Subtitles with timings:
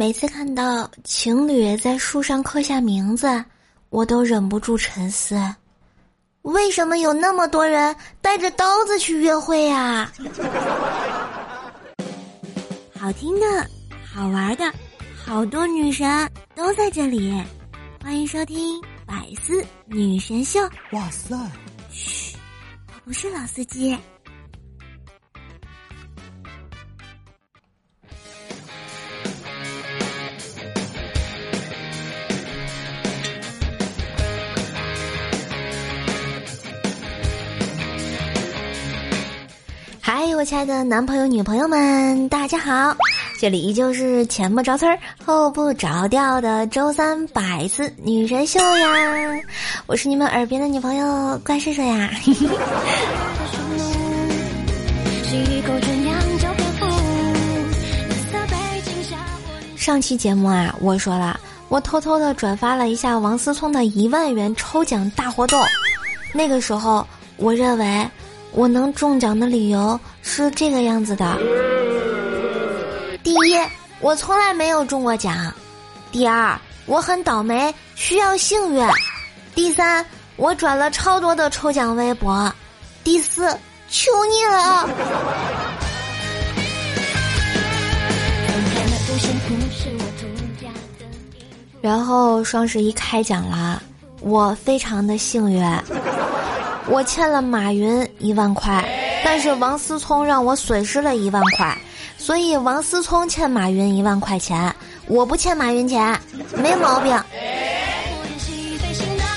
[0.00, 3.44] 每次看到情侣在树上刻下名字，
[3.90, 5.38] 我都忍不住沉思：
[6.40, 10.10] 为什么有那么多人带着刀子去约会呀？
[12.98, 13.46] 好听的，
[14.10, 14.72] 好玩的，
[15.22, 17.38] 好多女神都在这里，
[18.02, 20.60] 欢迎收听《百思女神秀》。
[20.92, 21.36] 哇塞！
[21.90, 22.34] 嘘，
[22.88, 23.94] 我不是老司机。
[40.12, 42.96] 嗨，我亲爱的男朋友、女朋友们，大家好！
[43.38, 49.40] 这里依旧是前不着村后不着调的周三百次女神秀呀！
[49.86, 52.10] 我是你们耳边的女朋友怪兽兽呀！
[59.76, 61.38] 上期节目啊，我说了，
[61.68, 65.62] 我偷偷的转发了一下王思聪的一万元抽奖大活动，
[66.34, 68.04] 那个时候我认为。
[68.52, 71.38] 我能中奖的理由是这个样子的：
[73.22, 73.56] 第一，
[74.00, 75.52] 我从来没有中过奖；
[76.10, 78.86] 第二，我很倒霉，需要幸运；
[79.54, 80.04] 第三，
[80.36, 82.52] 我转了超多的抽奖微博；
[83.04, 83.56] 第四，
[83.88, 84.88] 求你了。
[91.80, 93.80] 然后双十一开奖了，
[94.20, 95.62] 我非常的幸运。
[96.90, 98.84] 我欠了马云一万块，
[99.24, 101.78] 但是王思聪让我损失了一万块，
[102.18, 104.74] 所以王思聪欠马云一万块钱，
[105.06, 106.20] 我不欠马云钱，
[106.56, 107.16] 没毛病。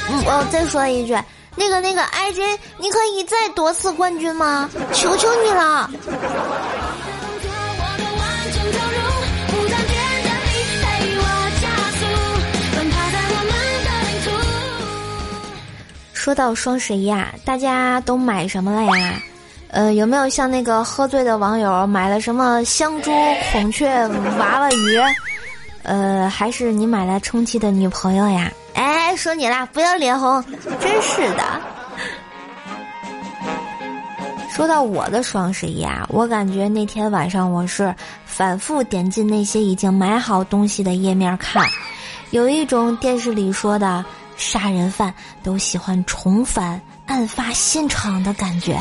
[0.10, 1.16] 嗯，我再说一句，
[1.56, 4.68] 那个那个 I J，你可以再夺次冠军吗？
[4.92, 5.90] 求求你了。
[16.24, 19.22] 说到双十一啊，大家都买什么了呀？
[19.68, 23.12] 呃，有没有像那个喝醉的网友买了什么香猪、
[23.52, 23.90] 孔雀、
[24.40, 24.98] 娃娃鱼？
[25.84, 28.50] 呃，还是你买了充气的女朋友呀？
[28.74, 30.42] 哎，说你啦，不要脸红，
[30.80, 31.44] 真是的。
[34.50, 37.94] 说到我的双十一啊，我感觉那天晚上我是
[38.26, 41.68] 反复点进那些已经买好东西的页面看，
[42.32, 44.06] 有一种电视里说的。
[44.38, 45.14] 杀人犯
[45.44, 48.78] 都喜欢重返案发现场的感觉。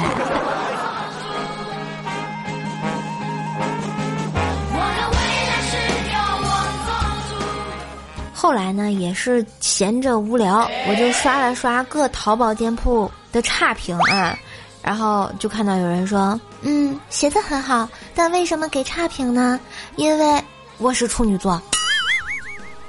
[8.34, 14.36] 后来呢，也是闲着无聊，我就刷了刷各淘宝店铺的差评啊，
[14.82, 19.60] 然后就看到有人说：“嗯，鞋子很好，但为什么给差评呢？
[19.94, 20.42] 因为
[20.78, 21.62] 我是处女座，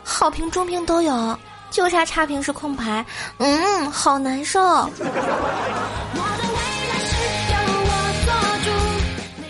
[0.03, 1.37] 好评、中评都有。”
[1.73, 3.03] 就差差评是空白，
[3.39, 4.87] 嗯，好难受。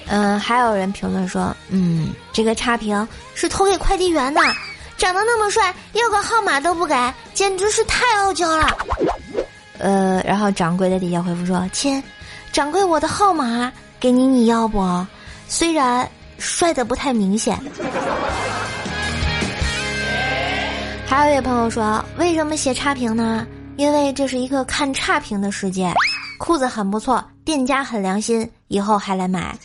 [0.08, 4.40] 嗯，还有人评论说，嗯，这个差评是投给快递员的，
[4.98, 6.96] 长得那么帅，要个号码都不给，
[7.34, 8.78] 简直是太傲娇了。
[9.80, 12.02] 呃，然后掌柜在底下回复说，亲，
[12.54, 13.70] 掌柜我的号码
[14.00, 15.06] 给你，你要不？
[15.50, 17.60] 虽然帅的不太明显。
[21.16, 23.46] 还有一位朋友说：“为什么写差评呢？
[23.76, 25.94] 因为这是一个看差评的世界。
[26.40, 29.56] 裤子很不错，店家很良心，以后还来买。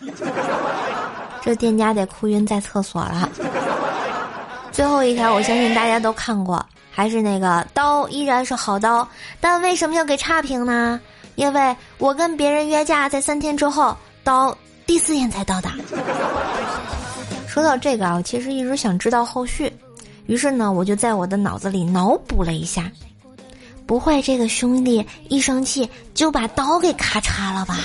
[1.40, 3.26] 这店家得哭晕在厕所了。”
[4.70, 9.08] 最后一条，我相信大家都看过，还是那个刀依然是好刀，
[9.40, 11.00] 但为什么要给差评呢？
[11.36, 14.54] 因为我跟别人约架，在三天之后，刀
[14.84, 15.72] 第四天才到达。
[17.48, 19.72] 说到这个啊，我其实一直想知道后续。
[20.28, 22.92] 于是呢，我就在我的脑子里脑补了一下，
[23.86, 27.78] 不会这个兄弟一生气就把刀给咔嚓了吧？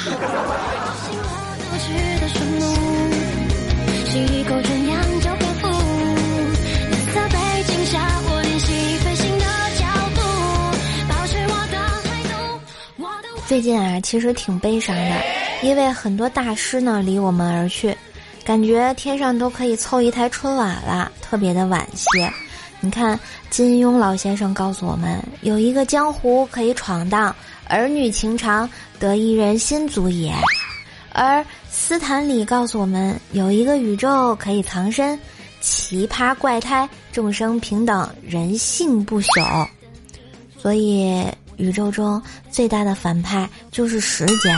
[13.47, 15.21] 最近啊，其实挺悲伤的，
[15.61, 17.95] 因为很多大师呢离我们而去。
[18.45, 22.07] 感觉天上都可以凑一台春晚了，特别的惋惜。
[22.81, 23.17] 你看，
[23.49, 27.33] 金庸老先生告诉我们，有一个江湖可以闯荡，
[27.69, 28.69] 儿女情长
[28.99, 30.33] 得一人心足也；
[31.13, 35.17] 而斯坦李告诉我们，有一个宇宙可以藏身，
[35.61, 39.65] 奇葩怪胎众生平等，人性不朽。
[40.59, 41.25] 所以，
[41.55, 44.53] 宇宙中最大的反派就是时间。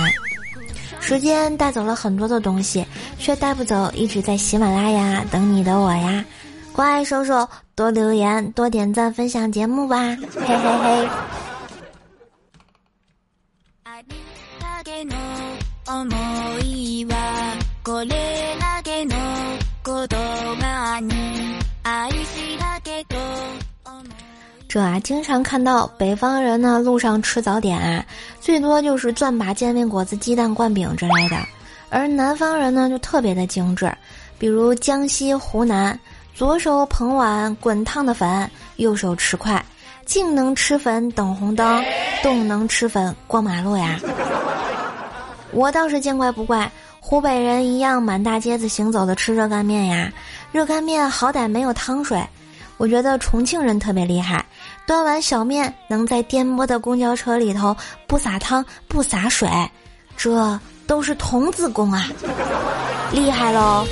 [1.05, 2.83] 时间带走了很多的东西，
[3.19, 6.25] 却带不走一直在喜马拉雅等你的我呀！
[6.73, 9.97] 关爱叔叔，多留言，多点赞，分享节目吧，
[10.33, 11.07] 嘿嘿嘿。
[24.75, 28.05] 这啊，经常看到北方人呢，路上吃早点啊，
[28.41, 31.37] 最多就是钻把煎饼果子、鸡蛋灌饼之类的，
[31.89, 33.89] 而南方人呢，就特别的精致，
[34.37, 35.97] 比如江西、湖南。
[36.33, 39.63] 左手捧碗滚烫的粉，右手持筷，
[40.05, 41.81] 静能吃粉等红灯，
[42.21, 43.97] 动能吃粉过马路呀。
[45.53, 46.69] 我倒是见怪不怪，
[46.99, 50.11] 湖北人一样满大街子行走的吃热干面呀。
[50.51, 52.21] 热干面好歹没有汤水，
[52.75, 54.45] 我觉得重庆人特别厉害，
[54.87, 59.49] 端碗小面能在颠簸的公交车里头不撒汤不洒水，
[60.15, 62.07] 这都是童子功啊，
[63.11, 63.87] 厉害喽！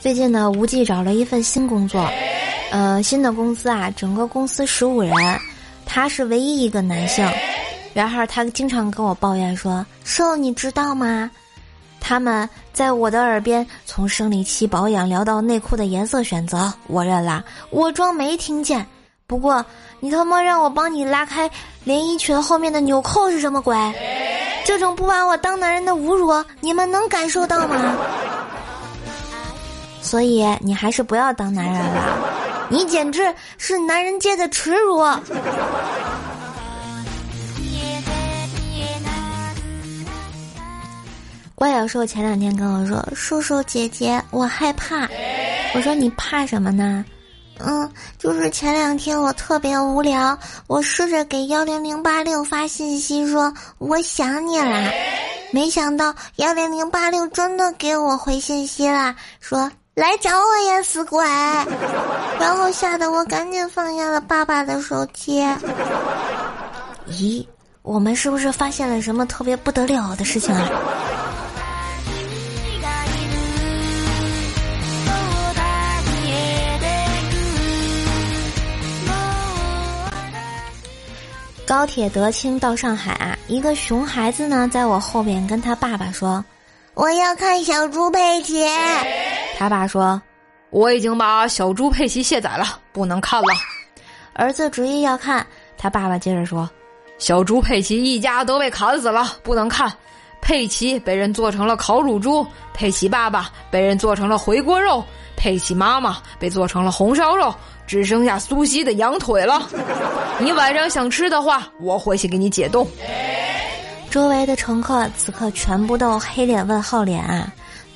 [0.00, 2.08] 最近呢，无忌找了一份新工作，
[2.70, 5.14] 呃，新的公司啊，整个公司十五人，
[5.84, 7.28] 他是唯一一个男性，
[7.92, 11.30] 然后他经常跟我抱怨说：“瘦，你知道吗？
[12.04, 18.84] 他们在我的耳边从生理期保养聊到内裤的颜色选择，我认了，我装没听见。
[19.26, 19.64] 不过
[20.00, 21.48] 你他妈让我帮你拉开
[21.84, 23.76] 连衣裙后面的纽扣是什么鬼？
[24.64, 27.96] 这种不把我当男人的侮辱，你们能感受到吗？”
[30.02, 32.18] 所以你还是不要当男人了，
[32.68, 34.98] 你简直是男人界的耻辱。
[41.62, 45.08] 怪小兽前两天跟我说：“叔叔姐姐，我害怕。”
[45.76, 47.04] 我说：“你怕什么呢？”
[47.64, 47.88] 嗯，
[48.18, 50.36] 就是前两天我特别无聊，
[50.66, 54.90] 我试着给幺零零八六发信息说我想你啦，
[55.52, 59.70] 没想到幺零零八六真的给我回信息啦，说。
[59.94, 61.24] 来找我呀，死鬼！
[62.40, 65.40] 然后吓得我赶紧放下了爸爸的手机。
[67.08, 67.46] 咦，
[67.82, 70.68] 我们是不是发现了什么特别不得了的事情啊？
[81.72, 86.44] 高铁德清到上海啊，一个熊孩子呢，在我后面跟他爸爸说
[86.92, 88.62] ：“我要看小猪佩奇。”
[89.56, 90.20] 他爸说
[90.68, 93.48] ：“我已经把小猪佩奇卸载了，不能看了。”
[94.36, 95.46] 儿子执意要看，
[95.78, 96.68] 他爸爸接着说
[97.16, 99.90] ：“小猪佩奇一家都被砍死了，不能看。
[100.42, 105.02] 佩奇被人做成了烤乳猪，佩奇爸爸被人做成了回锅肉，
[105.42, 107.52] 佩奇妈妈被做成了红烧肉，
[107.84, 109.68] 只剩下苏西的羊腿了。
[110.38, 112.86] 你晚上想吃的话，我回去给你解冻。”
[114.08, 117.52] 周围的乘客此刻全部都黑脸问号脸啊，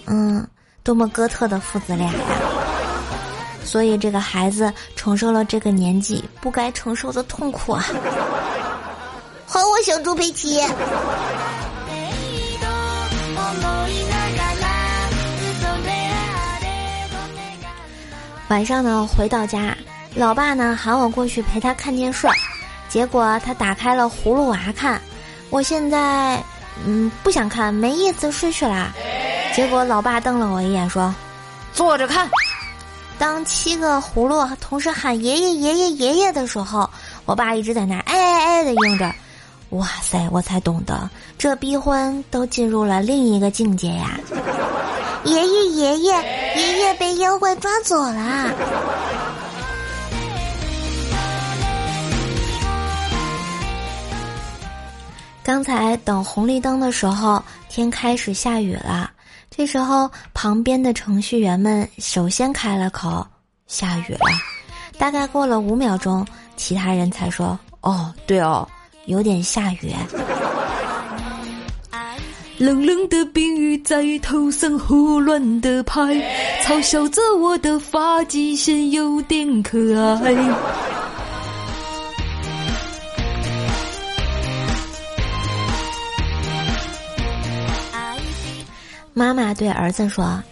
[0.06, 0.44] 嗯。
[0.82, 2.20] 多么哥特的父子俩呀！
[3.64, 7.84] 所以这个孩子承受了这个年纪不该承受的痛苦啊！
[9.49, 10.60] 还我小猪佩奇！
[18.48, 19.76] 晚上呢，回到家，
[20.14, 22.28] 老爸呢喊我过去陪他看电视，
[22.88, 25.00] 结果他打开了《葫芦娃》看，
[25.50, 26.40] 我现在
[26.84, 28.92] 嗯不想看，没意思，睡去啦。
[29.54, 31.12] 结果，老爸瞪了我一眼，说
[31.75, 32.28] ：“坐着看。”
[33.18, 36.88] 当七个葫芦同时喊“爷爷，爷爷，爷爷”的时候，
[37.25, 39.12] 我爸一直在那哎哎哎的应着。
[39.71, 44.21] 哇塞，我才懂得，这逼婚都进入了另一个境界呀！
[45.26, 46.12] 爷爷，爷爷，
[46.56, 48.54] 爷爷被妖怪抓走了。
[55.42, 59.11] 刚才等红绿灯的时候，天开始下雨了。
[59.50, 63.26] 这时候，旁边的程序员们首先开了口
[63.66, 64.26] ：“下雨了。”
[64.99, 68.68] 大概过了五秒钟，其他人才说：“哦，对哦，
[69.06, 69.95] 有点下雨。”
[72.58, 76.00] 冷冷的冰雨在头上胡乱的拍，
[76.64, 79.78] 嘲笑着我的发际线有点可
[80.25, 80.34] 爱。
[89.12, 90.42] 妈妈对儿子说：“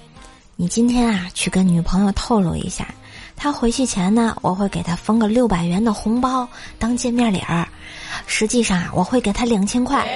[0.57, 2.87] 你今天啊，去跟女朋友透露一下，
[3.35, 6.47] 她回去前呢，我会给她封个六百元的红包
[6.79, 7.67] 当见面礼儿。
[8.27, 10.07] 实际上啊，我会给她两千块。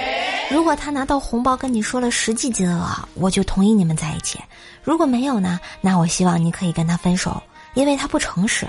[0.49, 4.39] 如果他拿到红包跟你说了实际金额，我就同意你们在一起；
[4.83, 7.41] 如果没有呢，那我希望你可以跟他分手，
[7.75, 8.67] 因为他不诚实。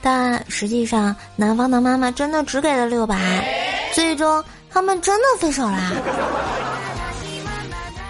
[0.00, 3.44] 但实际上，男方的妈妈真的只给了六百，
[3.92, 4.42] 最终。”
[4.74, 5.92] 他们真的分手啦。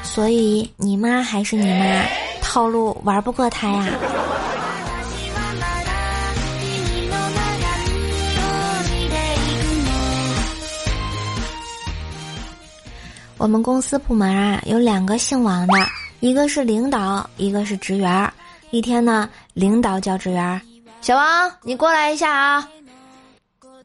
[0.03, 2.03] 所以你妈还是你妈，
[2.41, 3.87] 套路玩不过他呀。
[13.37, 15.75] 我们公司部门啊，有两个姓王的，
[16.21, 18.33] 一个是领导，一个是职员。
[18.71, 20.61] 一天呢，领导叫职员
[21.01, 22.69] ：“小王，你过来一下啊。”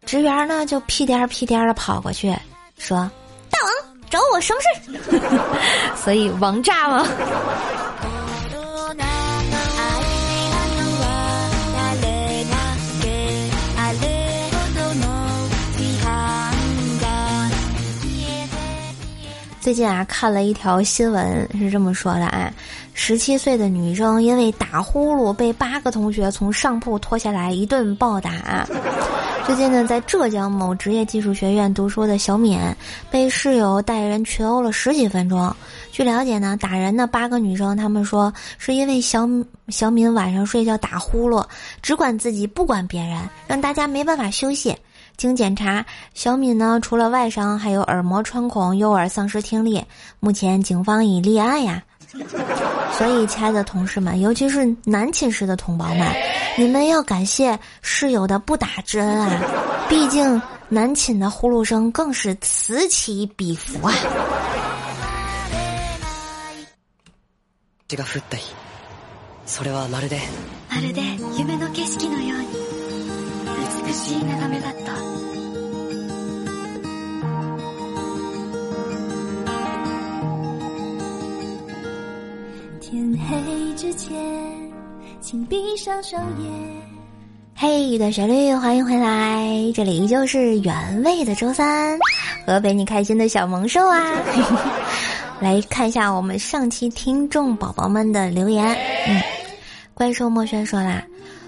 [0.05, 2.33] 职员呢就屁颠儿屁颠儿的跑过去，
[2.77, 2.97] 说
[3.49, 3.71] ：“大王
[4.09, 5.19] 找我什么事？”
[5.95, 7.05] 所以王炸吗？
[19.69, 22.51] 最近啊，看了一条新闻，是这么说的啊：
[22.95, 28.67] 十七岁的女生因为打呼噜被八个同学从上铺拖下来一顿暴打。
[29.45, 32.59] 最近呢，在浙江某职业技术学院读书的小敏
[33.11, 35.55] 被室友带人群殴了十几分钟。
[35.91, 39.29] 据了解呢，打人的八个女生，她们说是因为小
[39.67, 41.45] 小敏晚上睡觉打呼噜，
[41.83, 44.75] 只管自己不管别人，让大家没办法休息。
[45.19, 49.83] 经检查，小敏呢除了外伤，还有耳膜穿孔、右耳丧失听力。
[50.21, 51.83] 目前警方已立案呀。
[52.97, 56.07] 所以，亲爱的同事们，尤其是男寝室的同胞们，
[56.57, 59.41] 你们要感谢室友的不打之恩啊！
[59.89, 63.93] 毕竟男寝的呼噜声更是此起彼伏啊。
[82.89, 84.17] 天黑之前，
[85.21, 86.51] 请闭上双眼。
[87.55, 91.99] 嘿，的旋律，欢迎回来，这里依旧是原味的周三，
[92.47, 94.01] 和陪你开心的小萌兽啊。
[95.39, 98.65] 来看一下我们上期听众宝宝们的留言。
[99.07, 99.21] 嗯，
[99.93, 101.03] 怪兽墨轩说啦。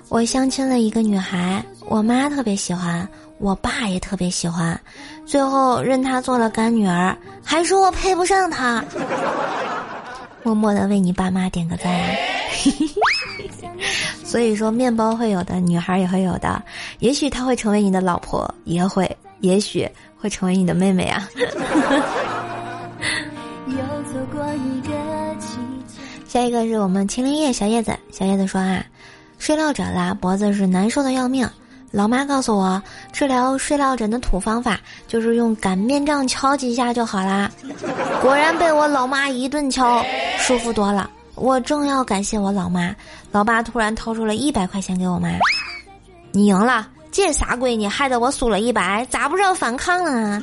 [0.10, 3.07] 我相亲了一个女孩，我妈特别喜欢，
[3.39, 4.79] 我爸也特别喜欢，
[5.25, 8.86] 最后认她做了干女儿，还说我配不上她。
[10.43, 11.91] 默默的为你爸妈点个赞。
[14.24, 16.63] 所以说，面包会有的，女孩也会有的，
[17.00, 21.27] 也许她会成为你的老婆，也会，也许会成为你的妹妹啊。
[26.27, 28.86] 下一个是我们秦林叶小叶子，小叶子说啊。
[29.38, 31.50] 睡落枕啦，脖子是难受的要命。
[31.91, 32.81] 老妈告诉我，
[33.12, 37.51] 治疗睡落枕的土方法就是用擀面杖敲几下就好啦。
[38.21, 40.01] 果然被我老妈一顿敲，
[40.38, 41.10] 舒服多了。
[41.36, 42.95] 我正要感谢我老妈，
[43.31, 45.29] 老爸突然掏出了一百块钱给我妈。
[46.31, 50.41] 你赢了，这啥闺女害得我输了一百，咋不知道反抗呢？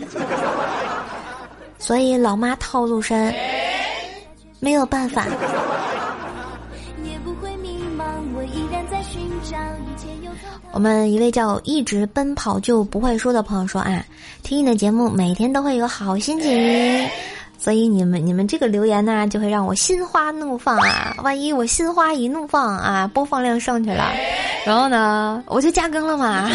[1.78, 3.34] 所以老妈套路深，
[4.60, 5.24] 没有办法。
[8.38, 10.30] 我依然在寻找一切有
[10.70, 14.04] 我们一位叫一直奔跑就不会输的朋友说啊，
[14.44, 17.10] 听你的节目每天都会有好心情，
[17.58, 21.16] 所以你们你们这个留言呢就会让我心花怒放啊！
[21.24, 24.12] 万一我心花一怒放啊，播放量上去了，
[24.64, 26.48] 然后呢我就加更了嘛。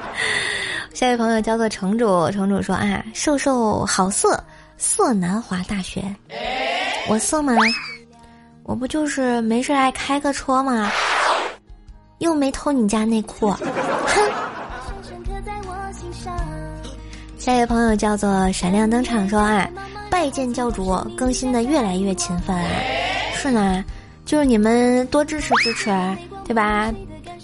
[0.94, 4.42] 下一位朋友叫做城主，城主说啊，瘦瘦好色，
[4.78, 6.02] 色南华大学，
[7.06, 7.52] 我色吗？
[8.66, 10.90] 我不就是没事爱开个车吗？
[12.18, 13.58] 又没偷你家内裤，哼！
[17.38, 19.68] 下一位朋友叫做闪亮登场，说啊，
[20.10, 22.56] 拜见教主，更新的越来越勤奋，
[23.34, 23.84] 是呢，
[24.24, 25.88] 就是你们多支持支持，
[26.44, 26.92] 对吧？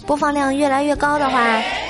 [0.05, 1.39] 播放量越来越高的话，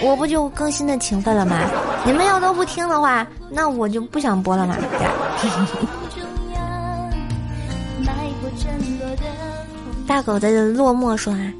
[0.03, 1.57] 我不就更新的勤奋了吗？
[2.05, 4.77] 你们要都不听的话，那我就不想播了嘛。
[10.07, 11.53] 大狗的落寞说啊。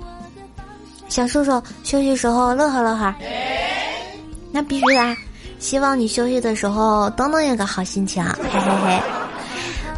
[1.10, 3.14] 小叔叔休息时候乐呵乐呵，
[4.52, 5.18] 那必须的。
[5.60, 9.02] 希望你休息的时候都能有个好心情，嘿嘿嘿。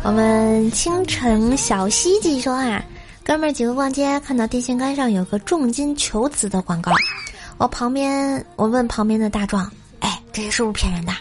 [0.04, 2.84] 我们清晨小西记说啊，
[3.24, 6.92] 哥们儿几个逛街，看到电线杆上有个重金求子的广告，
[7.58, 9.72] 我旁边我问旁边的大壮，
[10.02, 11.14] 哎，这些是不是骗人的？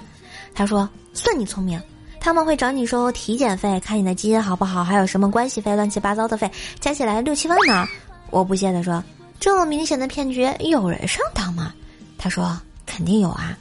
[0.54, 1.80] 他说算你聪明，
[2.24, 6.50] 他们会找你收体检费，看你的基因好不好，还有什么关系费，乱七八糟的费，
[6.80, 7.86] 加起来六七万呢。
[8.30, 9.04] 我不屑地说。
[9.38, 11.74] 这么明显的骗局，有人上当吗？
[12.16, 13.54] 他说肯定有啊，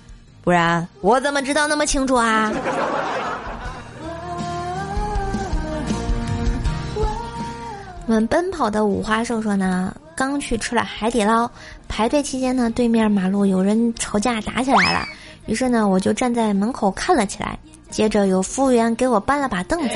[0.46, 2.54] 不然我怎么知道那么清楚啊？
[8.08, 11.52] 我们奔跑的五花兽说呢，刚去吃了海底捞，
[11.90, 15.06] 排队期间呢，对面马路有人吵架打起来了，
[15.48, 17.60] 于是呢，我就站在门口看了起来。
[17.94, 19.96] 接着有服务员给我搬了把凳子，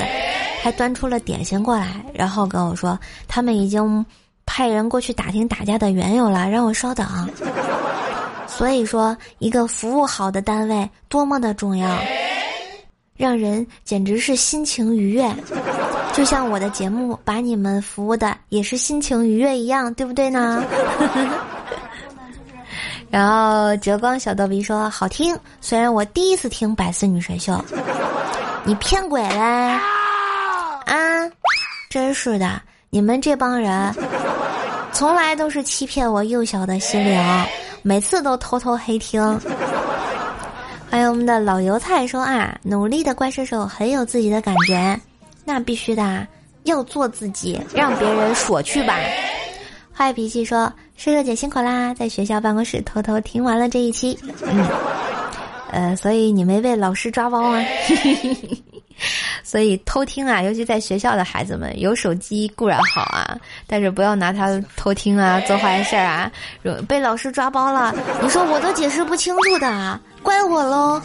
[0.62, 4.06] 还端出了点心过来，然后跟我说他们已经
[4.46, 7.06] 派人过去打听打架的缘由了，让我稍等。
[8.46, 11.98] 所以说，一个服务好的单位多么的重要，
[13.16, 15.28] 让人简直是心情愉悦，
[16.12, 20.64] 就像我的节目把你们服务的也是心情愉悦一样，对不对呢？
[23.10, 27.62] 然后折光小逗比说好听，虽然我第一次听百思女神秀，
[28.64, 29.36] 你骗鬼嘞！
[30.84, 31.30] 啊，
[31.88, 32.60] 真是的，
[32.90, 33.94] 你们这帮人，
[34.92, 37.46] 从来都是欺骗我幼小的心灵，
[37.82, 39.40] 每次都偷偷黑听。
[40.90, 44.98] 还有我们的老油菜说啊，努力的怪兽手很有自己的感觉，
[45.44, 46.26] 那必须的，
[46.64, 48.94] 要做自己，让别人说去吧。
[49.92, 54.18] 坏脾气说：“瘦瘦姐辛苦啦，在学校办公室偷偷听完了这一期。
[54.42, 54.66] 嗯，
[55.70, 57.64] 呃，所以你没被老师抓包啊？
[59.44, 63.38] 所以偷听啊，尤其在学校的孩子们，有手机固然好啊，
[63.68, 66.28] 但是不要拿它偷听啊，做坏事啊，
[66.88, 71.00] 被老师抓包了，你说我都解释不清楚的，怪我喽。”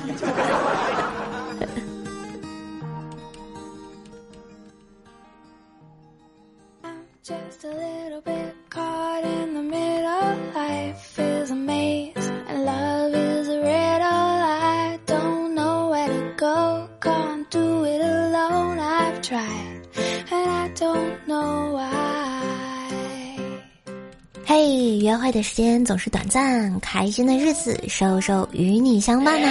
[25.23, 29.47] 会的时间总是短暂，开心的日子，瘦瘦与你相伴呢。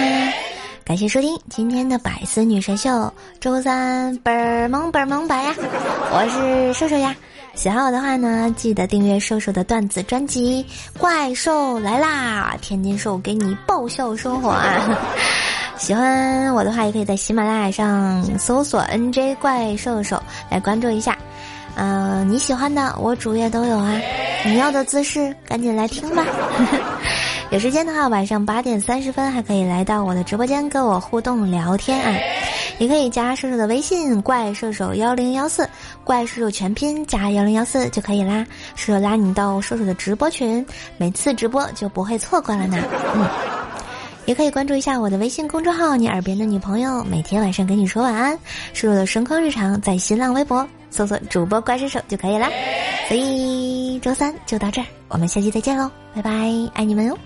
[0.85, 7.15] 感谢收听今天的百思女神秀，周三本儿萌本儿萌白呀，我是瘦瘦呀。
[7.55, 10.63] 喜欢我的话呢，记得订阅瘦瘦的段子专辑
[10.99, 14.95] 《怪兽来啦》，天津瘦给你爆笑生活啊！
[15.79, 21.17] 喜欢我的话，也可以在喜马拉雅上搜索 “nj 怪兽兽”来关注一下。
[21.75, 23.99] 嗯，你喜欢的我主页都有啊，
[24.45, 26.25] 你要的姿势赶紧来听吧。
[27.51, 32.17] 有时间的话，晚上八点三十分还可以来到我的直播间跟我互动聊天啊，
[32.79, 35.67] 也可以加瘦瘦的微信“怪兽手幺零幺四”，
[36.03, 38.45] 怪兽手全拼加幺零幺四就可以啦。
[38.75, 40.65] 瘦瘦拉你到瘦瘦的直播群，
[40.97, 42.77] 每次直播就不会错过了呢。
[43.13, 43.27] 嗯，
[44.25, 48.37] 也可以关注一下我的微信公众号“你耳边的女朋友”，每天晚上给你说晚安。
[48.73, 50.67] 瘦瘦的声控日常在新浪微博。
[50.93, 52.47] 搜索主播怪兽手就可以啦，
[53.07, 56.29] 所以周三就到这儿，我们下期再见喽，拜拜，
[56.75, 57.17] 爱你们哦。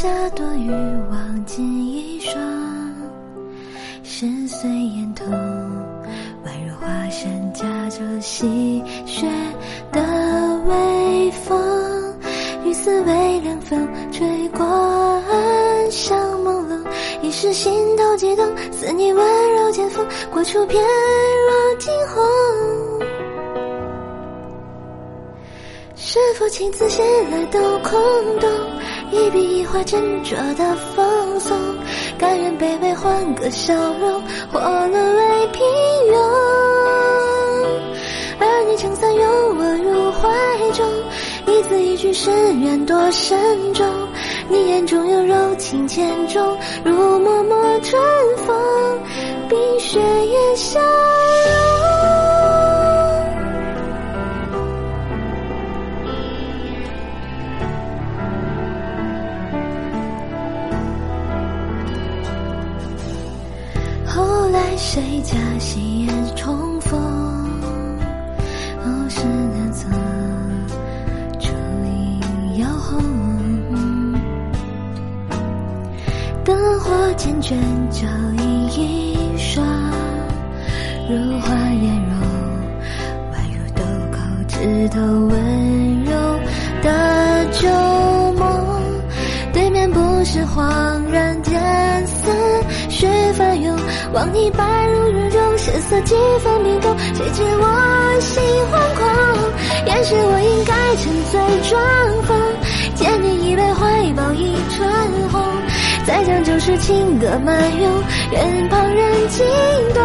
[0.00, 0.70] 下多雨，
[1.10, 2.34] 忘记一双。
[4.02, 5.28] 深邃眼瞳，
[6.42, 9.28] 宛如华山夹着细雪
[9.92, 10.00] 的
[10.66, 12.16] 微风，
[12.64, 16.82] 雨丝微凉风吹过暗香朦胧。
[17.20, 22.24] 一时心头悸动，似你温柔剑锋，过处翩若惊鸿。
[25.94, 28.00] 是否情字写来都空
[28.40, 28.48] 洞？
[29.12, 31.56] 一笔一画斟酌的放松，
[32.18, 35.64] 甘愿卑微换个笑容，或沦为平
[36.12, 36.16] 庸。
[38.38, 39.24] 而你撑伞拥
[39.58, 40.28] 我入怀
[40.72, 40.86] 中，
[41.46, 43.38] 一字一句誓言多慎
[43.74, 43.86] 重。
[44.48, 48.00] 你眼中有柔情千种，如脉脉春
[48.46, 48.56] 风，
[49.48, 50.80] 冰雪也消
[76.92, 77.54] 我缱绻，
[77.90, 78.04] 就
[78.42, 79.64] 以一双
[81.08, 82.18] 如花颜容，
[83.30, 86.10] 宛如豆蔻枝头温柔
[86.82, 87.68] 的旧
[88.32, 88.42] 梦。
[89.52, 91.60] 对面不是恍然天
[92.06, 92.28] 色，
[92.88, 93.78] 雪翻涌，
[94.12, 99.06] 望你白如玉容，神色几分冰冻，谁知我心惶恐。
[99.86, 101.80] 也许我应该沉醉装
[102.24, 102.36] 疯，
[102.96, 104.90] 借你一杯，怀抱一春
[105.30, 105.49] 红。
[106.10, 109.46] 再将旧时情歌漫咏，愿旁人惊
[109.94, 110.02] 动。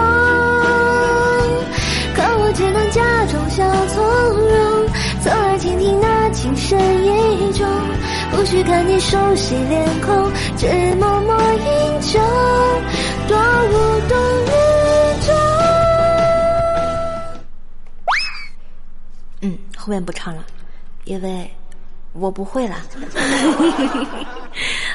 [2.13, 4.87] 可我只能假装笑从容，
[5.23, 7.67] 侧耳倾听那情深意重，
[8.29, 10.67] 不须看你熟悉脸孔，只
[10.99, 12.19] 默默饮酒。
[13.27, 13.73] 多无
[14.07, 14.15] 动
[14.45, 14.51] 于
[15.25, 15.33] 衷。
[19.41, 20.45] 嗯，后面不唱了，
[21.05, 21.51] 因为
[22.13, 22.75] 我不会了。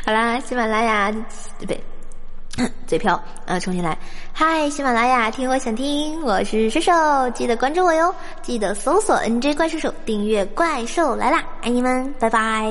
[0.04, 1.20] 好啦，喜马拉雅，对
[1.60, 1.80] 不对？
[2.86, 3.96] 嘴瓢，呃，重新来。
[4.32, 12.70] 嗨，喜马拉雅，听我想听，我是射手，记得关注我哟，记得搜索 NJ 怪兽手，订阅怪兽来啦，爱你们，拜拜。